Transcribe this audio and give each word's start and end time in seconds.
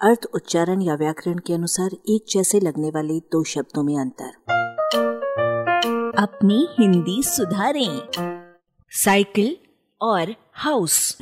अर्थ 0.00 0.18
उच्चारण 0.34 0.82
या 0.82 0.94
व्याकरण 0.94 1.38
के 1.38 1.52
अनुसार 1.52 1.90
एक 1.92 2.24
जैसे 2.30 2.60
लगने 2.60 2.88
वाले 2.88 3.20
दो 3.20 3.44
शब्दों 3.44 3.82
में 3.82 3.98
अंतर। 3.98 4.28
अपनी 6.18 6.68
हिंदी 6.80 7.22
सुधारें। 7.22 8.00
साइकिल 8.90 9.56
और 10.02 10.34
हाउस। 10.52 11.18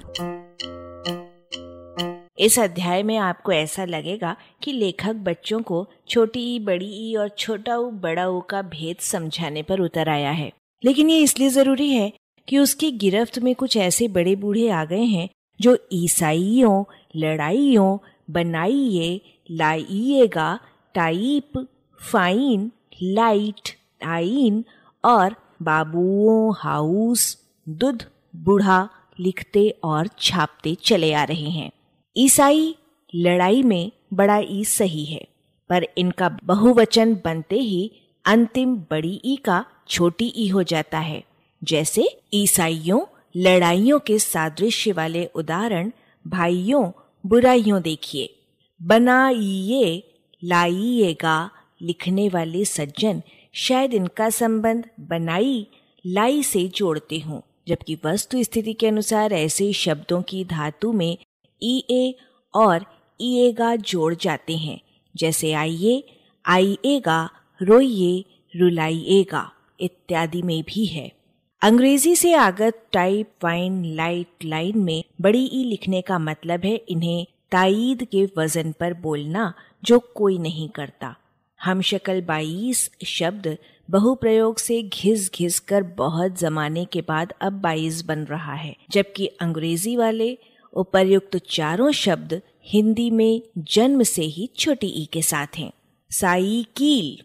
इस 2.38 2.58
अध्याय 2.58 3.02
में 3.02 3.16
आपको 3.16 3.52
ऐसा 3.52 3.84
लगेगा 3.84 4.37
कि 4.62 4.73
लेखक 4.73 5.14
बच्चों 5.14 5.61
को 5.62 5.86
छोटी 6.09 6.56
ई 6.56 6.59
बड़ी 6.59 7.12
ई 7.12 7.14
और 7.14 7.29
छोटा 7.29 7.79
ऊ 7.79 7.91
बड़ा 7.91 8.29
ऊ 8.29 8.41
का 8.41 8.62
भेद 8.62 8.96
समझाने 9.00 9.62
पर 9.62 9.80
उतर 9.80 10.09
आया 10.09 10.30
है। 10.30 10.52
लेकिन 10.84 11.11
ये 11.11 11.18
इसलिए 11.18 11.48
ज़रूरी 11.48 11.91
है 11.91 12.12
कि 12.48 12.59
उसकी 12.59 12.91
गिरफ्त 12.91 13.38
में 13.38 13.54
कुछ 13.54 13.77
ऐसे 13.77 14.09
बड़े 14.09 14.36
बूढ़े 14.36 14.68
आ 14.68 14.84
गए 14.84 15.04
हैं 15.04 15.29
जो 15.61 15.79
ईसाइयों, 15.93 16.84
लड़ाइयों 17.16 17.98
बनाइए, 18.29 19.20
लाइएगा 19.50 20.58
टाइप 20.94 21.67
फाइन 22.00 22.71
लाइट 23.03 23.76
आइन 24.07 24.64
और 25.04 25.35
बाबुओं 25.62 26.54
हाउस 26.58 27.36
दुध, 27.66 28.02
बूढ़ा 28.36 28.89
लिखते 29.21 29.68
और 29.85 30.08
छापते 30.18 30.75
चले 30.85 31.13
आ 31.13 31.25
रहे 31.25 31.50
हैं। 31.50 31.71
ईसाई 32.16 32.75
लड़ाई 33.14 33.62
में 33.62 33.92
बड़ा 34.12 34.38
ई 34.38 34.64
सही 34.64 35.05
है, 35.05 35.27
पर 35.70 35.86
इनका 35.98 36.28
बहुवचन 36.44 37.14
बनते 37.25 37.56
ही 37.56 37.91
अंतिम 38.25 38.77
बड़ी 38.91 39.20
ई 39.25 39.36
का 39.36 39.64
छोटी 39.88 40.33
ई 40.36 40.48
हो 40.48 40.62
जाता 40.62 40.98
है। 40.98 41.22
जैसे 41.62 42.06
ईसाइयों 42.34 43.00
लड़ाइयों 43.36 43.98
के 43.98 44.19
सादृश्य 44.19 44.92
वाले 44.92 45.25
उदाहरण, 45.34 45.91
भाइयों 46.25 46.91
बुराइयों 47.27 47.83
देखिए। 47.83 48.34
बनाइए, 48.83 50.14
लाइएगा 50.45 51.50
लिखने 51.83 52.28
वाले 52.28 52.64
सज्जन। 52.64 53.22
शायद 53.53 53.94
इनका 53.94 54.31
संबंध 54.31 54.91
बनाई, 55.00 55.66
लाई 56.06 56.42
से 56.42 56.69
जोड़ते 56.69 57.19
हों। 57.19 57.41
जबकि 57.69 57.98
वस्तु 58.05 58.42
स्थिति 58.42 58.72
के 58.72 58.86
अनुसार 58.86 59.33
ऐसे 59.33 59.72
शब्दों 59.72 60.22
की 60.22 60.44
धातु 60.44 60.92
में 60.92 61.19
ई 61.62 61.84
ए 61.91 62.14
और 62.55 62.86
ईएगा 63.20 63.77
जोड़ 63.77 64.14
जाते 64.14 64.56
हैं। 64.56 64.81
जैसे 65.16 65.53
आइए, 65.53 66.05
आइएगा, 66.47 67.31
रोइए, 67.62 68.25
रुलाइएगा, 68.56 69.53
इत्यादि 69.81 70.42
में 70.42 70.62
भी 70.62 70.86
है। 70.86 71.23
अंग्रेज़ी 71.64 72.14
से 72.16 72.32
आगत 72.34 72.80
टाइप 72.92 73.44
वाइन 73.44 73.84
लाइट 73.96 74.44
लाइन 74.44 74.78
में 74.78 75.04
बड़ी 75.20 75.44
ई 75.44 75.62
लिखने 75.64 76.00
का 76.02 76.18
मतलब 76.18 76.64
है 76.64 76.74
इन्हें 76.88 77.26
ताईद 77.52 78.02
के 78.04 78.24
वज़न 78.38 78.72
पर 78.72 78.94
बोलना, 78.94 79.52
जो 79.84 79.98
कोई 80.14 80.36
नहीं 80.38 80.68
करता। 80.68 81.14
हम 81.60 81.80
शक्ल 81.80 82.20
बाईस 82.20 82.90
शब्द 83.06 83.56
बहुप्रयोग 83.88 84.58
से 84.58 84.82
घिस 84.82 85.30
घिस 85.32 85.58
कर 85.60 85.82
बहुत 85.82 86.38
जमाने 86.40 86.84
के 86.84 87.00
बाद 87.00 87.32
अब 87.40 87.60
बाईस 87.60 88.04
बन 88.04 88.24
रहा 88.24 88.54
है, 88.54 88.76
जबकि 88.90 89.26
अंग्रेज़ी 89.26 89.96
वाले 89.96 90.36
उपर्युक्त 90.72 91.36
चारों 91.50 91.90
शब्द 91.92 92.40
हिंदी 92.66 93.10
में 93.10 93.42
जन्म 93.58 94.02
से 94.02 94.22
ही 94.22 94.50
छोटी 94.58 94.86
ई 95.02 95.08
के 95.12 95.22
साथ 95.22 95.58
हैं। 95.58 95.72
साइकिल 96.10 97.24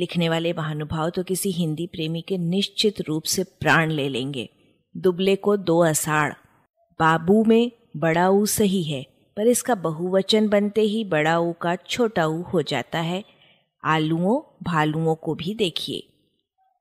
लिखने 0.00 0.28
वाले 0.28 0.52
महानुभाव 0.52 1.10
तो 1.10 1.22
किसी 1.22 1.50
हिंदी 1.50 1.86
प्रेमी 1.86 2.20
के 2.20 2.38
निश्चित 2.38 3.00
रूप 3.00 3.22
से 3.22 3.44
प्राण 3.44 3.90
ले 3.90 4.08
लेंगे। 4.08 4.48
दुबले 4.94 5.36
को 5.36 5.56
दो 5.56 5.78
अषाढ़। 5.78 6.32
बाबू 7.00 7.44
में 7.44 7.70
बड़ा 7.96 8.28
ऊ 8.28 8.46
सही 8.46 8.82
है, 8.82 9.04
पर 9.36 9.46
इसका 9.46 9.74
बहुवचन 9.74 10.48
बनते 10.48 10.80
ही 10.80 11.04
बड़ा 11.04 11.38
ऊ 11.38 11.52
का 11.52 11.76
छोटा 11.76 12.26
ऊ 12.26 12.42
हो 12.42 12.62
जाता 12.62 13.00
है। 13.00 13.22
आलुओं, 13.84 14.40
भालुओं 14.62 15.14
को 15.14 15.34
भी 15.34 15.54
देखिए। 15.54 16.06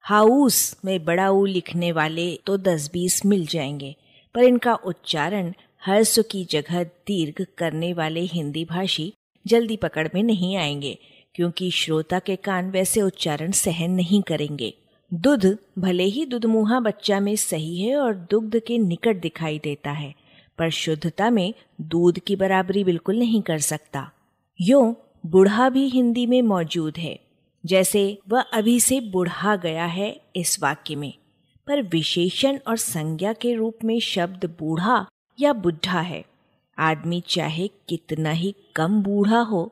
हाउस 0.03 0.77
में 0.85 1.03
बड़ा 1.05 1.29
ऊ 1.29 1.45
लिखने 1.45 1.91
वाले 1.91 2.35
तो 2.45 2.57
दस 2.57 2.89
बीस 2.93 3.25
मिल 3.25 3.45
जाएँगे, 3.45 3.95
पर 4.35 4.43
इनका 4.43 4.75
उच्चारण 4.75 5.53
हर्ष 5.85 6.19
की 6.31 6.43
जगह 6.45 6.83
दीर्घ 6.83 7.45
करने 7.57 7.93
वाले 7.93 8.21
हिंदी 8.21 8.65
भाषी 8.65 9.13
जल्दी 9.45 9.77
पकड़ 9.77 10.07
में 10.15 10.23
नहीं 10.23 10.55
आएँगे। 10.57 10.97
क्योंकि 11.35 11.69
श्रोता 11.71 12.19
के 12.19 12.35
कान 12.35 12.69
वैसे 12.71 13.01
उच्चारण 13.01 13.51
सहन 13.51 13.91
नहीं 13.91 14.21
करेंगे। 14.21 14.73
दुध 15.11 15.45
भले 15.79 16.03
ही 16.03 16.25
दुधमुहा 16.25 16.79
बच्चा 16.79 17.19
में 17.19 17.35
सही 17.35 17.81
है 17.81 17.95
और 17.97 18.15
दुग्ध 18.31 18.59
के 18.59 18.77
निकट 18.77 19.21
दिखाई 19.21 19.59
देता 19.59 19.91
है, 19.91 20.13
पर 20.59 20.69
शुद्धता 20.69 21.29
में 21.29 21.53
दूध 21.81 22.19
की 22.19 22.35
बराबरी 22.35 22.83
बिल्कुल 22.83 23.19
नहीं 23.19 23.41
कर 23.41 23.59
सकता। 23.59 24.09
यो 24.59 24.81
बूढ़ा 25.25 25.69
भी 25.69 25.87
हिंदी 25.87 26.25
में 26.25 26.41
मौजूद 26.41 26.97
है, 26.97 27.19
जैसे 27.63 28.17
वह 28.29 28.41
अभी 28.41 28.79
से 28.79 28.99
बुढ़ा 29.01 29.55
गया 29.55 29.85
है 29.85 30.09
इस 30.35 30.57
वाक्य 30.61 30.95
में, 30.95 31.13
पर 31.67 31.81
विशेषण 31.81 32.59
और 32.67 32.77
संज्ञा 32.77 33.33
के 33.33 33.53
रूप 33.53 33.83
में 33.83 33.99
शब्द 33.99 34.45
बूढ़ा 34.59 35.05
या 35.39 35.53
बुढ़ा 35.53 36.01
है। 36.01 36.23
आदमी 36.77 37.21
चाहे 37.27 37.67
कितना 37.89 38.31
ही 38.31 38.53
कम 38.75 39.01
बूढ़ा 39.03 39.39
हो 39.41 39.71